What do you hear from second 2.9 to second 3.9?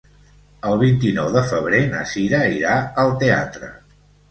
al teatre.